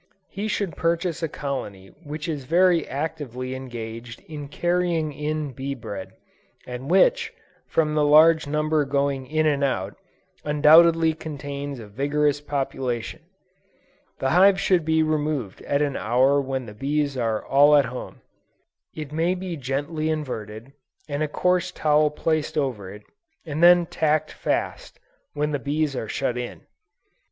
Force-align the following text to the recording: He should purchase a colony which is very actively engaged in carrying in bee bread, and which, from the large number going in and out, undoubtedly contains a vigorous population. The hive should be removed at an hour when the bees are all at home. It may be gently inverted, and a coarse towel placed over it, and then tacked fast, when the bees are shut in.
He 0.29 0.47
should 0.47 0.75
purchase 0.75 1.21
a 1.21 1.29
colony 1.29 1.89
which 2.03 2.27
is 2.27 2.45
very 2.45 2.87
actively 2.87 3.53
engaged 3.53 4.19
in 4.21 4.47
carrying 4.47 5.13
in 5.13 5.51
bee 5.53 5.75
bread, 5.75 6.13
and 6.65 6.89
which, 6.89 7.31
from 7.67 7.93
the 7.93 8.03
large 8.03 8.47
number 8.47 8.83
going 8.83 9.27
in 9.27 9.45
and 9.45 9.63
out, 9.63 9.95
undoubtedly 10.43 11.13
contains 11.13 11.77
a 11.79 11.85
vigorous 11.85 12.41
population. 12.41 13.21
The 14.17 14.31
hive 14.31 14.59
should 14.59 14.85
be 14.85 15.03
removed 15.03 15.61
at 15.65 15.83
an 15.83 15.95
hour 15.95 16.41
when 16.41 16.65
the 16.65 16.73
bees 16.73 17.15
are 17.15 17.45
all 17.45 17.75
at 17.75 17.85
home. 17.85 18.21
It 18.95 19.11
may 19.11 19.35
be 19.35 19.55
gently 19.55 20.09
inverted, 20.09 20.73
and 21.07 21.21
a 21.21 21.27
coarse 21.27 21.69
towel 21.71 22.09
placed 22.09 22.57
over 22.57 22.91
it, 22.91 23.03
and 23.45 23.61
then 23.61 23.85
tacked 23.85 24.31
fast, 24.31 24.99
when 25.33 25.51
the 25.51 25.59
bees 25.59 25.95
are 25.95 26.09
shut 26.09 26.39
in. 26.39 26.61